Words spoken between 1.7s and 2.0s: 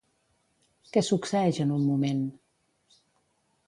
un